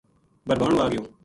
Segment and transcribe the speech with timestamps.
[0.47, 1.03] بھربھانو آ گیو